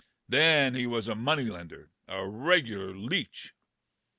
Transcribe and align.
Then 0.27 0.73
he 0.73 0.87
was 0.87 1.07
a 1.07 1.13
money 1.13 1.43
lender, 1.43 1.91
a 2.07 2.27
regular 2.27 2.91
leech. 2.95 3.53